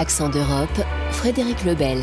[0.00, 2.00] Accent d'Europe, Frédéric Lebel.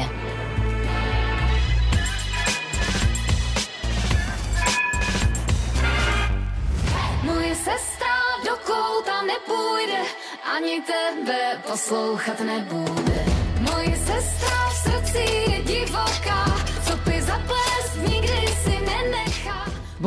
[10.57, 13.19] Ani tebe poslouchat nebude.
[13.61, 16.56] Moje sestra v srdci je divoká,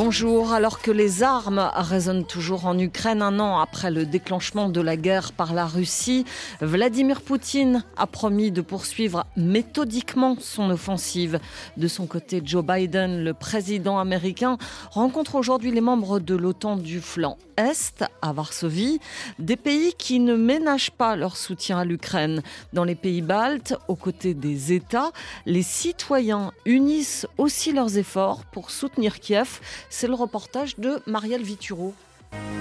[0.03, 4.81] Bonjour, alors que les armes résonnent toujours en Ukraine un an après le déclenchement de
[4.81, 6.25] la guerre par la Russie,
[6.63, 11.39] Vladimir Poutine a promis de poursuivre méthodiquement son offensive.
[11.77, 14.57] De son côté, Joe Biden, le président américain,
[14.91, 19.01] rencontre aujourd'hui les membres de l'OTAN du flanc Est à Varsovie,
[19.39, 22.41] des pays qui ne ménagent pas leur soutien à l'Ukraine.
[22.73, 25.13] Dans les pays baltes, aux côtés des États,
[25.45, 29.61] les citoyens unissent aussi leurs efforts pour soutenir Kiev.
[29.91, 31.95] C'est le reportage de Marielle Vituro.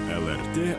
[0.10, 0.76] LRT.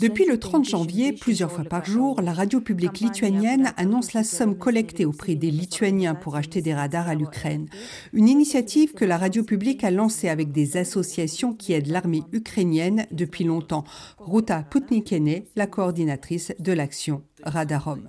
[0.00, 4.56] Depuis le 30 janvier, plusieurs fois par jour, la radio publique lituanienne annonce la somme
[4.56, 7.66] collectée auprès des Lituaniens pour acheter des radars à l'Ukraine.
[8.12, 13.06] Une initiative que la radio publique a lancée avec des associations qui aident l'armée ukrainienne
[13.10, 13.82] depuis longtemps.
[14.18, 18.08] Ruta Putnikene, la coordinatrice de l'action Radarom.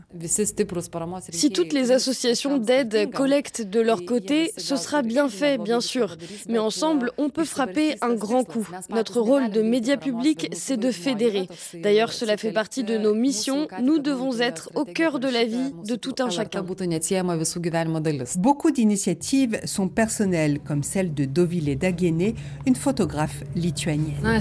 [1.31, 6.17] Si toutes les associations d'aide collectent de leur côté, ce sera bien fait, bien sûr.
[6.49, 8.67] Mais ensemble, on peut frapper un grand coup.
[8.89, 11.47] Notre rôle de média public, c'est de fédérer.
[11.73, 13.67] D'ailleurs, cela fait partie de nos missions.
[13.81, 16.63] Nous devons être au cœur de la vie de tout un chacun.
[18.37, 22.33] Beaucoup d'initiatives sont personnelles, comme celle de Dovile Dagene,
[22.65, 24.39] une photographe lituanienne.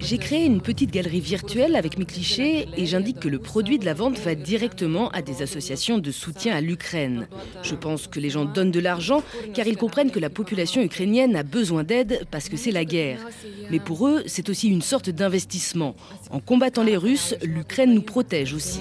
[0.00, 3.84] J'ai créé une petite galerie virtuelle avec mes clichés et j'indique que le produit de
[3.84, 7.26] la vente va directement à des associations de soutien à l'Ukraine.
[7.62, 9.22] Je pense que les gens donnent de l'argent
[9.54, 13.20] car ils comprennent que la population ukrainienne a besoin d'aide parce que c'est la guerre.
[13.70, 15.94] Mais pour eux, c'est aussi une sorte d'investissement.
[16.34, 18.80] En combattant les Russes, l'Ukraine nous protège aussi.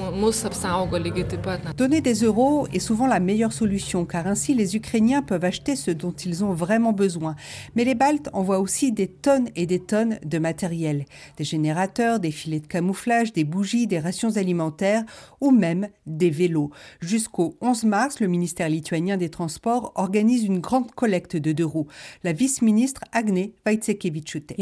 [1.77, 5.91] Donner des euros est souvent la meilleure solution car ainsi les Ukrainiens peuvent acheter ce
[5.91, 7.35] dont ils ont vraiment besoin.
[7.75, 11.05] Mais les Baltes envoient aussi des tonnes et des tonnes de matériel.
[11.37, 15.03] Des générateurs, des filets de camouflage, des bougies, des rations alimentaires
[15.39, 16.71] ou même des vélos.
[17.01, 21.85] Jusqu'au 11 mars, le ministère lituanien des Transports organise une grande collecte de deux roues.
[22.23, 24.55] La vice-ministre Agne Vaitsekevičiūtė.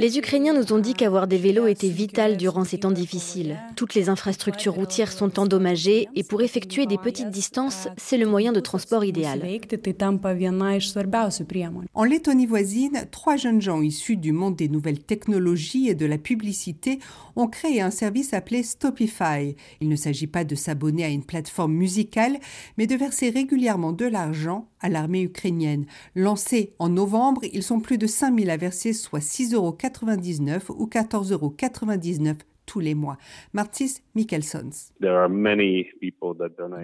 [0.00, 3.56] Les Ukrainiens nous ont dit qu'avoir des vélos était vital durant ces temps difficiles.
[3.76, 8.52] Toutes les infrastructures routières sont endommagées et pour effectuer des petites distances, c'est le moyen
[8.52, 9.42] de transport idéal.
[11.94, 16.18] En Lettonie voisine, trois jeunes gens issus du monde des nouvelles technologies et de la
[16.18, 16.98] publicité
[17.36, 19.54] ont créé un service appelé Stopify.
[19.80, 22.38] Il ne s'agit pas de s'abonner à une plateforme musicale,
[22.76, 25.86] mais de verser régulièrement de l'argent à l'armée ukrainienne.
[26.14, 30.86] Lancés en novembre, ils sont plus de 5000 à verser, soit 6,99 euros ou
[31.22, 33.16] 14,99 euros tous les mois.
[33.54, 34.92] Martis Mikkelsons.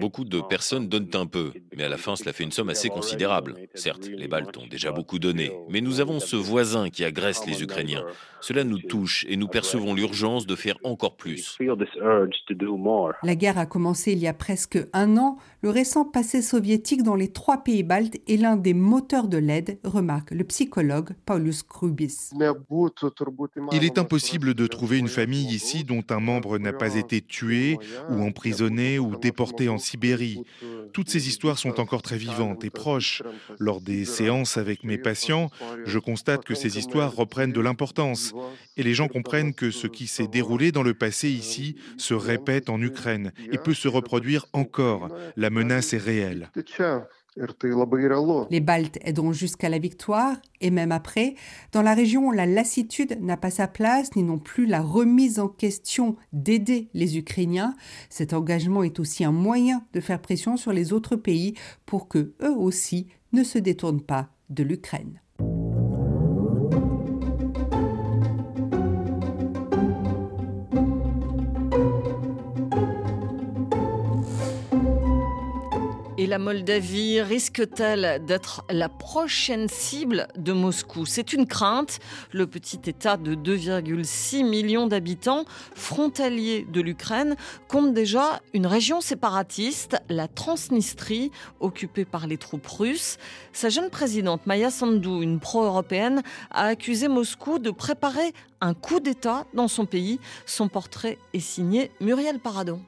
[0.01, 2.89] Beaucoup de personnes donnent un peu, mais à la fin, cela fait une somme assez
[2.89, 3.55] considérable.
[3.75, 7.61] Certes, les Baltes ont déjà beaucoup donné, mais nous avons ce voisin qui agresse les
[7.61, 8.03] Ukrainiens.
[8.41, 11.57] Cela nous touche et nous percevons l'urgence de faire encore plus.
[13.23, 15.37] La guerre a commencé il y a presque un an.
[15.61, 19.77] Le récent passé soviétique dans les trois pays baltes est l'un des moteurs de l'aide,
[19.83, 22.31] remarque le psychologue Paulus Krubis.
[23.71, 27.77] Il est impossible de trouver une famille ici dont un membre n'a pas été tué
[28.09, 30.41] ou emprisonné ou déporté en Sibérie.
[30.93, 33.21] Toutes ces histoires sont encore très vivantes et proches.
[33.59, 35.49] Lors des séances avec mes patients,
[35.85, 38.33] je constate que ces histoires reprennent de l'importance
[38.77, 42.69] et les gens comprennent que ce qui s'est déroulé dans le passé ici se répète
[42.69, 45.09] en Ukraine et peut se reproduire encore.
[45.35, 46.49] La menace est réelle.
[48.49, 51.35] Les Baltes aideront jusqu'à la victoire et même après.
[51.73, 55.49] Dans la région, la lassitude n'a pas sa place, ni non plus la remise en
[55.49, 57.75] question d'aider les Ukrainiens.
[58.09, 61.55] Cet engagement est aussi un moyen de faire pression sur les autres pays
[61.85, 65.19] pour que eux aussi ne se détournent pas de l'Ukraine.
[76.35, 81.05] La Moldavie risque-t-elle d'être la prochaine cible de Moscou?
[81.05, 81.99] C'est une crainte.
[82.33, 85.45] Le petit État de 2,6 millions d'habitants,
[85.75, 87.37] frontalier de l'Ukraine,
[87.69, 93.15] compte déjà une région séparatiste, la Transnistrie, occupée par les troupes russes.
[93.53, 96.21] Sa jeune présidente, Maya Sandu, une pro-européenne,
[96.51, 100.19] a accusé Moscou de préparer un coup d'État dans son pays.
[100.45, 102.81] Son portrait est signé Muriel Paradon.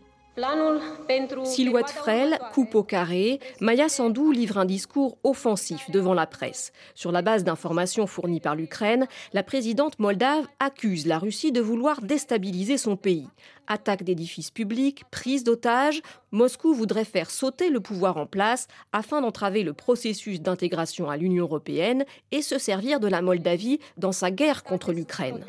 [1.45, 6.71] Silhouette frêle, coupe au carré, Maya Sandou livre un discours offensif devant la presse.
[6.93, 12.01] Sur la base d'informations fournies par l'Ukraine, la présidente moldave accuse la Russie de vouloir
[12.01, 13.27] déstabiliser son pays.
[13.65, 16.01] Attaque d'édifices publics, prise d'otages,
[16.31, 21.45] Moscou voudrait faire sauter le pouvoir en place afin d'entraver le processus d'intégration à l'Union
[21.45, 25.43] européenne et se servir de la Moldavie dans sa guerre contre l'Ukraine.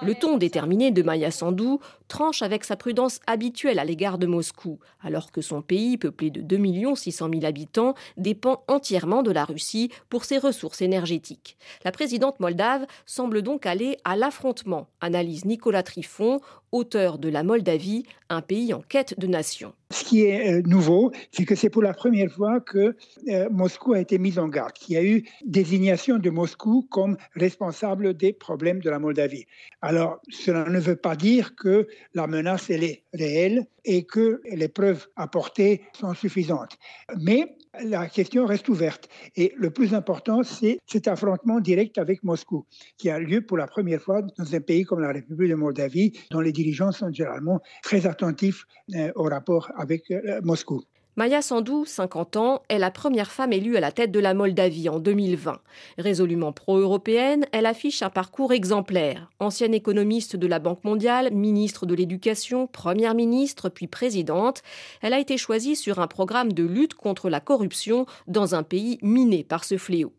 [0.00, 4.78] Le ton déterminé de Maya Sandou tranche avec sa prudence habituelle à l'égard de Moscou,
[5.02, 6.58] alors que son pays, peuplé de 2
[6.94, 11.56] 600 000 habitants, dépend entièrement de la Russie pour ses ressources énergétiques.
[11.84, 16.40] La présidente moldave semble donc aller à l'affrontement, analyse Nicolas Trifon,
[16.72, 19.72] auteur de La Moldavie, un pays en quête de nation.
[19.90, 22.94] Ce qui est euh, nouveau, c'est que c'est pour la première fois que
[23.28, 27.16] euh, Moscou a été mis en garde, qu'il y a eu désignation de Moscou comme
[27.34, 29.46] responsable des problèmes de la Moldavie.
[29.80, 34.68] Alors, cela ne veut pas dire que la menace, elle est réelle et que les
[34.68, 36.76] preuves apportées sont suffisantes.
[37.20, 39.08] Mais la question reste ouverte.
[39.36, 42.66] Et le plus important, c'est cet affrontement direct avec Moscou,
[42.96, 46.12] qui a lieu pour la première fois dans un pays comme la République de Moldavie,
[46.30, 48.64] dont les dirigeants sont généralement très attentifs
[48.94, 50.82] euh, au rapport avec euh, Moscou.
[51.18, 54.88] Maya Sandou, 50 ans, est la première femme élue à la tête de la Moldavie
[54.88, 55.58] en 2020.
[55.98, 59.28] Résolument pro-européenne, elle affiche un parcours exemplaire.
[59.40, 64.62] Ancienne économiste de la Banque mondiale, ministre de l'Éducation, première ministre, puis présidente,
[65.02, 69.00] elle a été choisie sur un programme de lutte contre la corruption dans un pays
[69.02, 70.12] miné par ce fléau.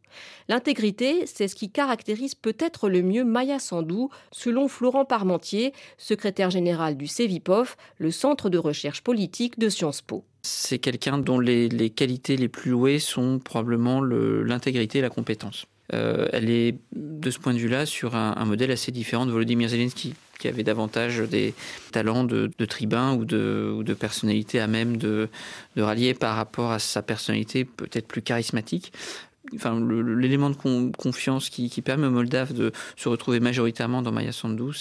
[0.47, 6.97] L'intégrité, c'est ce qui caractérise peut-être le mieux Maya Sandou, selon Florent Parmentier, secrétaire général
[6.97, 12.37] du CEVIPOF, le centre de recherche politique de Sciences Po c'est quelqu'un dont les, qualités
[12.37, 15.65] les plus louées sont probablement l'intégrité et la compétence.
[15.93, 19.69] Euh, elle est, de ce point de vue-là, sur un, modèle assez différent de Volodymyr
[19.69, 21.53] Zelensky, qui avait davantage des
[21.91, 25.29] talents de, tribun ou de, personnalité à même de
[25.77, 28.93] rallier par rapport à sa personnalité peut-être plus charismatique
[29.51, 34.73] l'élément de confiance qui, permet aux Moldaves de se retrouver majoritairement dans Maya Sandu,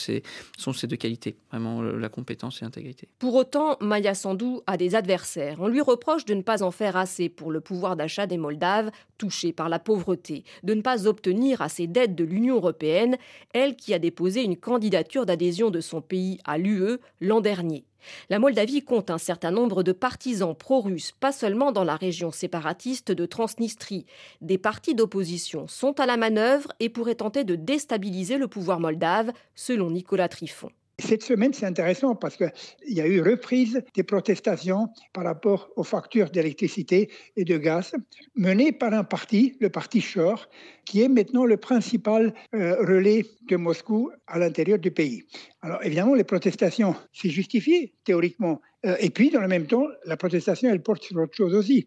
[0.57, 3.09] sont ces deux qualités, vraiment la compétence et l'intégrité.
[3.19, 5.57] Pour autant, Maya Sandu a des adversaires.
[5.61, 8.91] On lui reproche de ne pas en faire assez pour le pouvoir d'achat des Moldaves,
[9.17, 13.17] touchés par la pauvreté, de ne pas obtenir assez d'aide de l'Union européenne,
[13.53, 17.85] elle qui a déposé une candidature d'adhésion de son pays à l'UE l'an dernier.
[18.31, 23.13] La Moldavie compte un certain nombre de partisans pro-russes, pas seulement dans la région séparatiste
[23.13, 24.07] de Transnistrie.
[24.41, 29.33] Des partis d'opposition sont à la manœuvre et pourraient tenter de déstabiliser le pouvoir moldave,
[29.55, 30.71] selon Nicolas Trifon.
[31.01, 32.51] Cette semaine, c'est intéressant parce qu'il
[32.89, 37.93] y a eu reprise des protestations par rapport aux factures d'électricité et de gaz
[38.35, 40.49] menées par un parti, le parti Shor,
[40.85, 45.23] qui est maintenant le principal euh, relais de Moscou à l'intérieur du pays.
[45.63, 48.61] Alors évidemment, les protestations, c'est justifié théoriquement.
[48.85, 51.87] Euh, et puis, dans le même temps, la protestation, elle porte sur autre chose aussi.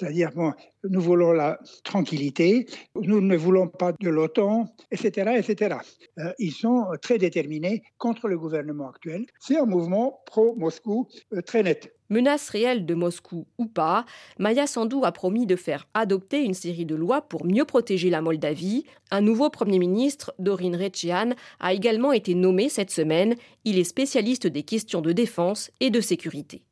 [0.00, 0.52] C'est-à-dire, bon,
[0.88, 2.66] nous voulons la tranquillité,
[2.96, 5.32] nous ne voulons pas de l'OTAN, etc.
[5.36, 5.76] etc.
[6.18, 9.26] Euh, ils sont très déterminés contre le gouvernement actuel.
[9.40, 11.94] C'est un mouvement pro-Moscou euh, très net.
[12.08, 14.06] Menace réelle de Moscou ou pas,
[14.38, 18.22] Maya Sandou a promis de faire adopter une série de lois pour mieux protéger la
[18.22, 18.86] Moldavie.
[19.10, 23.34] Un nouveau Premier ministre, Dorin Recian, a également été nommé cette semaine.
[23.66, 26.62] Il est spécialiste des questions de défense et de sécurité.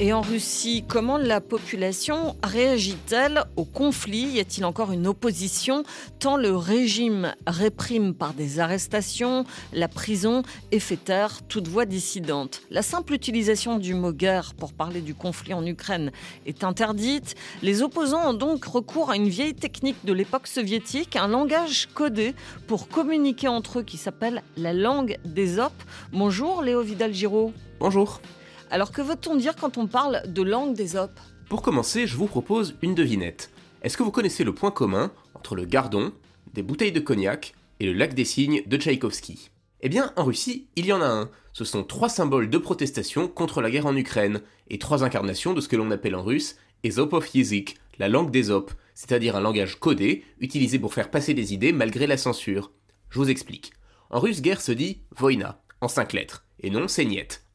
[0.00, 4.28] Et en Russie, comment la population réagit-elle au conflit?
[4.28, 5.82] Y a-t-il encore une opposition?
[6.20, 12.62] Tant le régime réprime par des arrestations, la prison et fait taire toute voix dissidente.
[12.70, 16.12] La simple utilisation du mot guerre pour parler du conflit en Ukraine
[16.46, 17.34] est interdite.
[17.62, 22.36] Les opposants ont donc recours à une vieille technique de l'époque soviétique, un langage codé
[22.68, 25.72] pour communiquer entre eux qui s'appelle la langue des op.
[26.12, 27.52] Bonjour Léo Vidal-Giraud.
[27.80, 28.20] Bonjour.
[28.70, 31.10] Alors que veut-on dire quand on parle de langue des op?
[31.48, 33.50] Pour commencer, je vous propose une devinette.
[33.82, 36.12] Est-ce que vous connaissez le point commun entre le gardon,
[36.52, 39.50] des bouteilles de cognac et le lac des cygnes de Tchaïkovski?
[39.80, 41.30] Eh bien, en Russie, il y en a un.
[41.54, 45.60] Ce sont trois symboles de protestation contre la guerre en Ukraine, et trois incarnations de
[45.62, 49.80] ce que l'on appelle en russe Ezopov Yezik, la langue des op, c'est-à-dire un langage
[49.80, 52.72] codé, utilisé pour faire passer des idées malgré la censure.
[53.08, 53.72] Je vous explique.
[54.10, 57.08] En russe, guerre se dit Voina, en cinq lettres, et non c'est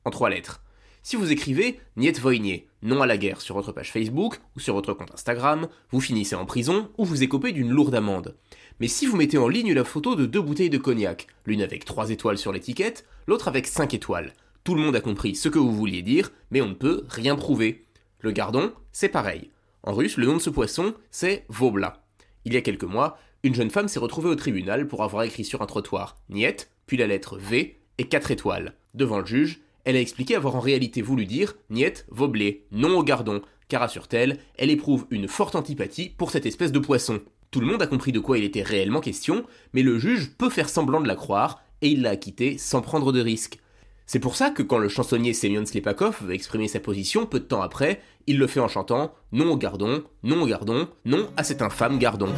[0.05, 0.61] en trois lettres.
[1.05, 4.73] Si vous écrivez Niet Voynier, non à la guerre sur votre page Facebook ou sur
[4.73, 8.37] votre compte Instagram, vous finissez en prison ou vous écopez d'une lourde amende.
[8.79, 11.83] Mais si vous mettez en ligne la photo de deux bouteilles de cognac, l'une avec
[11.83, 14.31] 3 étoiles sur l'étiquette, l'autre avec 5 étoiles,
[14.63, 17.35] tout le monde a compris ce que vous vouliez dire, mais on ne peut rien
[17.35, 17.83] prouver.
[18.21, 19.49] Le gardon, c'est pareil.
[19.83, 22.01] En russe, le nom de ce poisson, c'est Vobla.
[22.45, 25.43] Il y a quelques mois, une jeune femme s'est retrouvée au tribunal pour avoir écrit
[25.43, 28.75] sur un trottoir Niet, puis la lettre V et 4 étoiles.
[28.93, 33.03] Devant le juge, elle a expliqué avoir en réalité voulu dire Niet Voblé, non au
[33.03, 37.21] gardon, car assure-t-elle, elle éprouve une forte antipathie pour cette espèce de poisson.
[37.51, 40.49] Tout le monde a compris de quoi il était réellement question, mais le juge peut
[40.49, 43.59] faire semblant de la croire, et il l'a acquitté sans prendre de risque.
[44.05, 47.45] C'est pour ça que quand le chansonnier Semyon Slepakov veut exprimer sa position peu de
[47.45, 51.43] temps après, il le fait en chantant Non au gardon, non au gardon, non à
[51.43, 52.29] cet infâme gardon.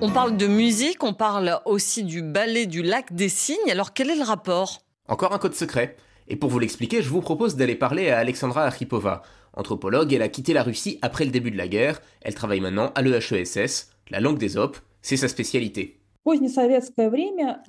[0.00, 4.08] On parle de musique, on parle aussi du ballet du lac des cygnes, alors quel
[4.08, 4.78] est le rapport?
[5.08, 5.96] Encore un code secret.
[6.28, 9.20] Et pour vous l'expliquer, je vous propose d'aller parler à Alexandra Archipova,
[9.52, 12.00] Anthropologue, elle a quitté la Russie après le début de la guerre.
[12.22, 13.90] Elle travaille maintenant à l'EHESS.
[14.08, 15.99] La langue des Op, c'est sa spécialité.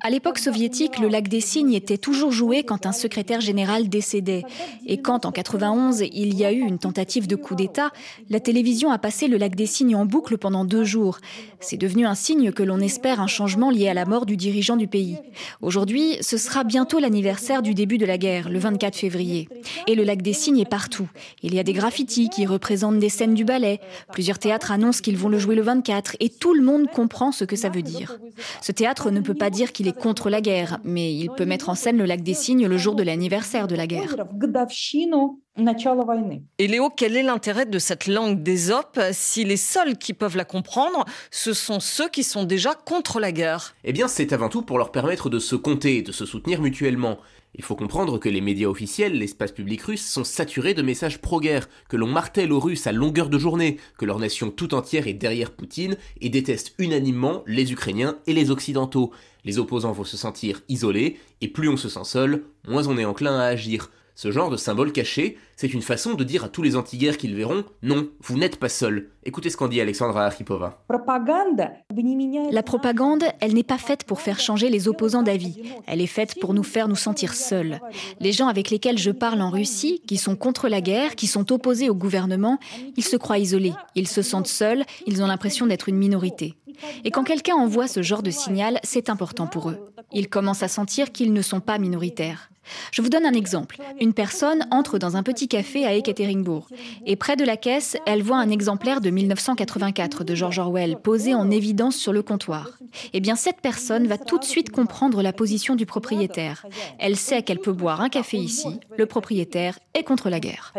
[0.02, 4.44] À l'époque soviétique, le lac des Cygnes était toujours joué quand un secrétaire général décédait.
[4.86, 7.92] Et quand, en 91, il y a eu une tentative de coup d'État,
[8.30, 11.20] la télévision a passé le lac des Cygnes en boucle pendant deux jours.
[11.62, 14.76] C'est devenu un signe que l'on espère un changement lié à la mort du dirigeant
[14.76, 15.18] du pays.
[15.62, 19.48] Aujourd'hui, ce sera bientôt l'anniversaire du début de la guerre, le 24 février.
[19.88, 21.10] Et le lac des Cygnes est partout.
[21.42, 23.80] Il y a des graffitis qui représentent des scènes du ballet.
[24.12, 27.46] Plusieurs théâtres annoncent qu'ils vont le jouer le 24 et tout le monde comprend ce
[27.46, 28.18] que ça veut dire.
[28.62, 31.70] Ce théâtre ne peut pas dire qu'il est contre la guerre, mais il peut mettre
[31.70, 34.16] en scène le lac des Cygnes le jour de l'anniversaire de la guerre.
[36.58, 40.46] Et Léo, quel est l'intérêt de cette langue d'Ésope si les seuls qui peuvent la
[40.46, 43.76] comprendre, ce sont ceux qui sont déjà contre la guerre?
[43.84, 46.62] Eh bien, c'est avant tout pour leur permettre de se compter et de se soutenir
[46.62, 47.18] mutuellement.
[47.54, 51.68] Il faut comprendre que les médias officiels, l'espace public russe, sont saturés de messages pro-guerre,
[51.90, 55.14] que l'on martèle aux Russes à longueur de journée, que leur nation tout entière est
[55.14, 59.12] derrière Poutine et déteste unanimement les Ukrainiens et les Occidentaux.
[59.44, 63.06] Les opposants vont se sentir isolés, et plus on se sent seul, moins on est
[63.06, 63.92] enclin à agir.
[64.22, 67.34] Ce genre de symbole caché, c'est une façon de dire à tous les anti-guerres qu'ils
[67.34, 69.10] verront non, vous n'êtes pas seul.
[69.24, 70.84] Écoutez ce qu'en dit Alexandra Archipova.
[72.52, 75.64] La propagande, elle n'est pas faite pour faire changer les opposants d'avis.
[75.88, 77.80] Elle est faite pour nous faire nous sentir seuls.
[78.20, 81.52] Les gens avec lesquels je parle en Russie, qui sont contre la guerre, qui sont
[81.52, 82.60] opposés au gouvernement,
[82.96, 86.54] ils se croient isolés, ils se sentent seuls, ils ont l'impression d'être une minorité.
[87.04, 89.80] Et quand quelqu'un envoie ce genre de signal, c'est important pour eux.
[90.14, 92.51] Ils commencent à sentir qu'ils ne sont pas minoritaires.
[92.92, 93.78] Je vous donne un exemple.
[94.00, 96.68] Une personne entre dans un petit café à Ekaterinbourg
[97.06, 101.34] et près de la caisse, elle voit un exemplaire de 1984 de George Orwell posé
[101.34, 102.80] en évidence sur le comptoir.
[103.14, 106.66] Eh bien, cette personne va tout de suite comprendre la position du propriétaire.
[107.00, 108.80] Elle sait qu'elle peut boire un café ici.
[108.98, 110.74] Le propriétaire est contre la guerre.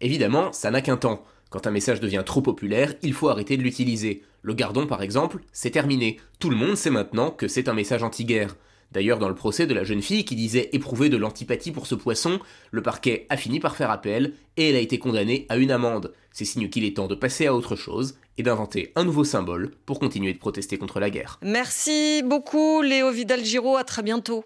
[0.00, 1.22] Évidemment, ça n'a qu'un temps.
[1.50, 4.22] Quand un message devient trop populaire, il faut arrêter de l'utiliser.
[4.42, 6.18] Le gardon, par exemple, c'est terminé.
[6.38, 8.56] Tout le monde sait maintenant que c'est un message anti-guerre.
[8.92, 11.94] D'ailleurs, dans le procès de la jeune fille qui disait éprouver de l'antipathie pour ce
[11.94, 12.40] poisson,
[12.70, 16.12] le parquet a fini par faire appel et elle a été condamnée à une amende.
[16.32, 19.72] C'est signe qu'il est temps de passer à autre chose et d'inventer un nouveau symbole
[19.86, 21.38] pour continuer de protester contre la guerre.
[21.42, 24.44] Merci beaucoup Léo Vidal-Giraud, à très bientôt.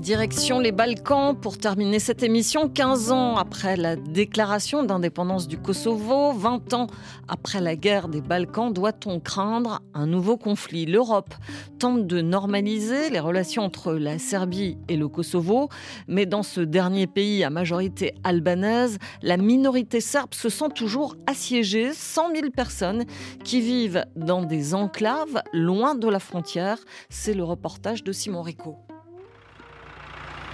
[0.00, 2.70] Direction les Balkans pour terminer cette émission.
[2.70, 6.86] 15 ans après la déclaration d'indépendance du Kosovo, 20 ans
[7.28, 10.86] après la guerre des Balkans, doit-on craindre un nouveau conflit?
[10.86, 11.34] L'Europe
[11.78, 15.68] tente de normaliser les relations entre la Serbie et le Kosovo,
[16.08, 21.92] mais dans ce dernier pays à majorité albanaise, la minorité serbe se sent toujours assiégée.
[21.92, 23.04] 100 000 personnes
[23.44, 26.78] qui vivent dans des enclaves loin de la frontière.
[27.10, 28.78] C'est le reportage de Simon Rico.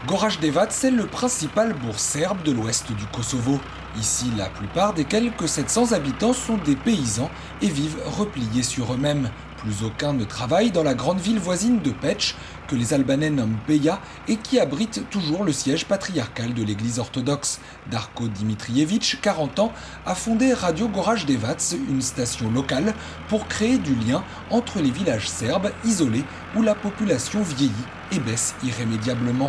[0.06, 3.58] Goraždevac, c'est le principal bourg serbe de l'ouest du Kosovo.
[3.98, 7.28] Ici, la plupart des quelques 700 habitants sont des paysans
[7.60, 9.30] et vivent repliés sur eux-mêmes.
[9.66, 12.36] Plus aucun ne travaille dans la grande ville voisine de Pech,
[12.68, 17.58] que les Albanais nomment Beja et qui abrite toujours le siège patriarcal de l'église orthodoxe.
[17.90, 19.72] Darko Dimitrievich, 40 ans,
[20.04, 21.58] a fondé Radio Goraždevac,
[21.90, 22.94] une station locale,
[23.28, 27.72] pour créer du lien entre les villages serbes isolés où la population vieillit
[28.12, 29.48] et baisse irrémédiablement.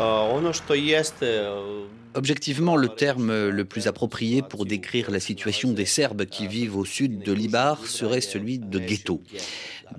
[2.17, 6.83] Objectivement, le terme le plus approprié pour décrire la situation des Serbes qui vivent au
[6.83, 9.21] sud de l'Ibar serait celui de ghetto.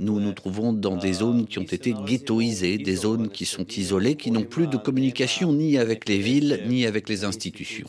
[0.01, 4.17] Nous nous trouvons dans des zones qui ont été ghettoisées, des zones qui sont isolées,
[4.17, 7.87] qui n'ont plus de communication ni avec les villes ni avec les institutions.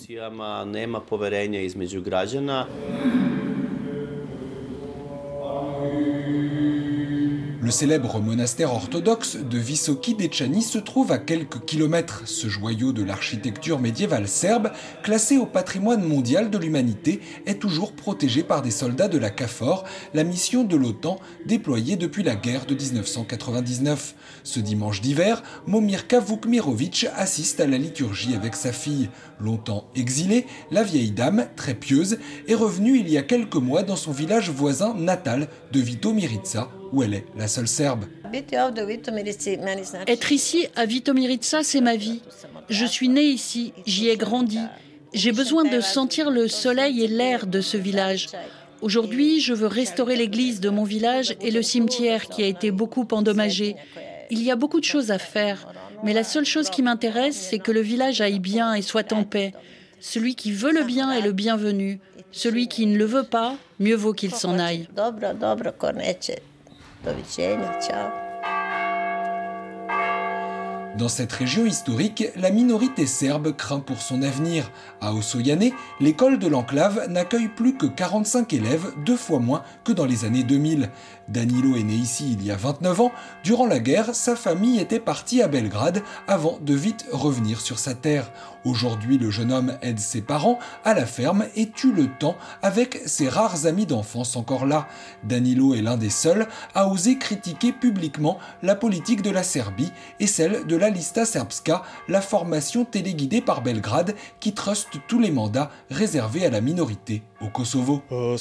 [7.69, 12.23] Le célèbre monastère orthodoxe de Visoki Dechani se trouve à quelques kilomètres.
[12.25, 14.71] Ce joyau de l'architecture médiévale serbe,
[15.03, 19.83] classé au patrimoine mondial de l'humanité, est toujours protégé par des soldats de la CAFOR,
[20.15, 24.15] la mission de l'OTAN déployée depuis la guerre de 1999.
[24.43, 29.11] Ce dimanche d'hiver, Momirka Vukmirovic assiste à la liturgie avec sa fille.
[29.39, 33.95] Longtemps exilée, la vieille dame, très pieuse, est revenue il y a quelques mois dans
[33.95, 38.05] son village voisin natal de Vitomirica, où elle est la seule serbe.
[40.07, 42.21] Être ici, à Vitomirica, c'est ma vie.
[42.69, 44.59] Je suis née ici, j'y ai grandi.
[45.13, 48.27] J'ai besoin de sentir le soleil et l'air de ce village.
[48.81, 53.07] Aujourd'hui, je veux restaurer l'église de mon village et le cimetière qui a été beaucoup
[53.11, 53.75] endommagé.
[54.29, 55.67] Il y a beaucoup de choses à faire,
[56.03, 59.23] mais la seule chose qui m'intéresse, c'est que le village aille bien et soit en
[59.23, 59.53] paix.
[59.99, 61.99] Celui qui veut le bien est le bienvenu.
[62.31, 64.87] Celui qui ne le veut pas, mieux vaut qu'il s'en aille.
[70.97, 74.69] Dans cette région historique, la minorité serbe craint pour son avenir.
[74.99, 80.03] À Osoyane, l'école de l'enclave n'accueille plus que 45 élèves, deux fois moins que dans
[80.03, 80.89] les années 2000.
[81.29, 83.11] Danilo est né ici il y a 29 ans.
[83.45, 87.93] Durant la guerre, sa famille était partie à Belgrade avant de vite revenir sur sa
[87.93, 88.29] terre.
[88.65, 93.01] Aujourd'hui, le jeune homme aide ses parents à la ferme et tue le temps avec
[93.05, 94.87] ses rares amis d'enfance encore là.
[95.23, 100.27] Danilo est l'un des seuls à oser critiquer publiquement la politique de la Serbie et
[100.27, 105.71] celle de la Lista Serbska, la formation téléguidée par Belgrade qui truste tous les mandats
[105.89, 108.01] réservés à la minorité au Kosovo.
[108.11, 108.37] Euh,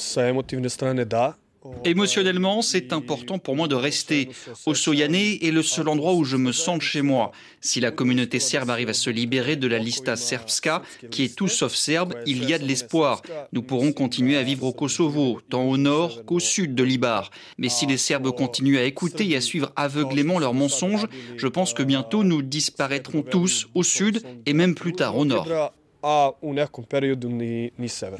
[1.83, 4.29] Émotionnellement, c'est important pour moi de rester.
[4.65, 7.31] Osoyane est le seul endroit où je me sens chez moi.
[7.61, 11.47] Si la communauté serbe arrive à se libérer de la lista serbska, qui est tout
[11.47, 13.21] sauf serbe, il y a de l'espoir.
[13.51, 17.29] Nous pourrons continuer à vivre au Kosovo, tant au nord qu'au sud de l'Ibar.
[17.57, 21.73] Mais si les Serbes continuent à écouter et à suivre aveuglément leurs mensonges, je pense
[21.73, 25.73] que bientôt nous disparaîtrons tous au sud et même plus tard au nord.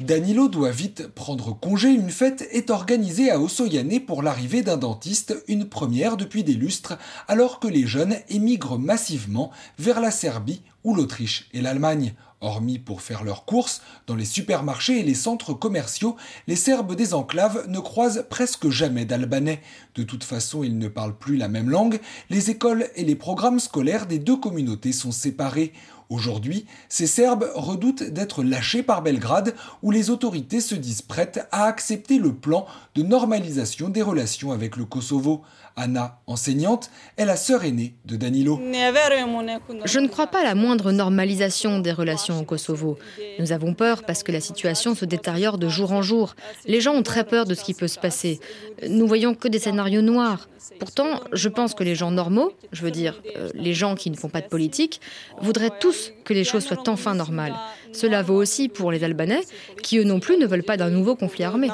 [0.00, 1.88] Danilo doit vite prendre congé.
[1.88, 6.98] Une fête est organisée à Osoyane pour l'arrivée d'un dentiste, une première depuis des lustres,
[7.26, 12.12] alors que les jeunes émigrent massivement vers la Serbie ou l'Autriche et l'Allemagne.
[12.42, 17.12] Hormis pour faire leurs courses, dans les supermarchés et les centres commerciaux, les Serbes des
[17.12, 19.60] enclaves ne croisent presque jamais d'Albanais.
[19.94, 22.00] De toute façon, ils ne parlent plus la même langue,
[22.30, 25.74] les écoles et les programmes scolaires des deux communautés sont séparés.
[26.10, 31.66] Aujourd'hui, ces Serbes redoutent d'être lâchés par Belgrade, où les autorités se disent prêtes à
[31.66, 35.42] accepter le plan de normalisation des relations avec le Kosovo.
[35.76, 38.60] Anna, enseignante, est la sœur aînée de Danilo.
[39.84, 42.98] Je ne crois pas à la moindre normalisation des relations au Kosovo.
[43.38, 46.34] Nous avons peur parce que la situation se détériore de jour en jour.
[46.66, 48.40] Les gens ont très peur de ce qui peut se passer.
[48.88, 50.48] Nous voyons que des scénarios noirs.
[50.78, 54.16] Pourtant, je pense que les gens normaux, je veux dire euh, les gens qui ne
[54.16, 55.00] font pas de politique,
[55.40, 57.54] voudraient tous que les choses soient enfin normales.
[57.92, 59.42] Cela vaut aussi pour les Albanais,
[59.82, 61.68] qui eux non plus ne veulent pas d'un nouveau conflit armé.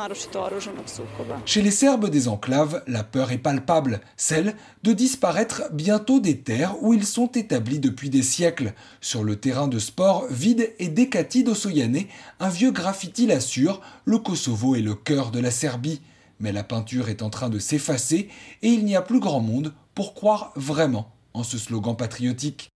[1.44, 6.74] Chez les Serbes des enclaves, la peur est palpable, celle de disparaître bientôt des terres
[6.80, 8.72] où ils sont établis depuis des siècles.
[9.00, 12.04] Sur le terrain de sport vide et décati d'Osoyane,
[12.40, 16.00] un vieux graffiti l'assure, le Kosovo est le cœur de la Serbie.
[16.38, 18.28] Mais la peinture est en train de s'effacer
[18.62, 22.70] et il n'y a plus grand monde pour croire vraiment en ce slogan patriotique.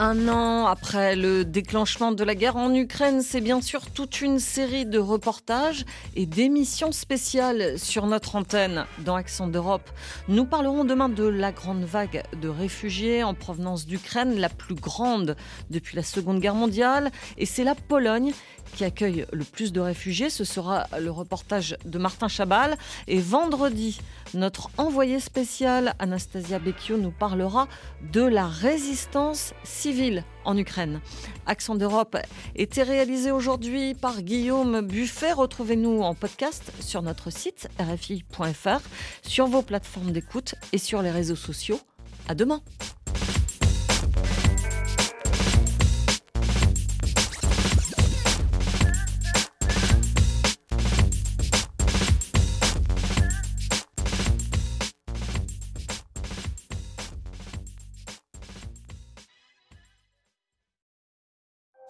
[0.00, 4.38] Un an après le déclenchement de la guerre en Ukraine, c'est bien sûr toute une
[4.38, 5.84] série de reportages
[6.14, 9.90] et d'émissions spéciales sur notre antenne dans Accent d'Europe.
[10.28, 15.34] Nous parlerons demain de la grande vague de réfugiés en provenance d'Ukraine, la plus grande
[15.68, 17.10] depuis la Seconde Guerre mondiale.
[17.36, 18.32] Et c'est la Pologne
[18.76, 20.30] qui accueille le plus de réfugiés.
[20.30, 22.76] Ce sera le reportage de Martin Chabal.
[23.08, 23.98] Et vendredi,
[24.34, 27.68] notre envoyé spécial Anastasia Becchio nous parlera
[28.12, 31.00] de la résistance civile en Ukraine.
[31.46, 32.16] Accent d'Europe
[32.54, 35.32] était réalisé aujourd'hui par Guillaume Buffet.
[35.32, 38.80] Retrouvez-nous en podcast sur notre site rfi.fr,
[39.22, 41.80] sur vos plateformes d'écoute et sur les réseaux sociaux.
[42.28, 42.62] À demain.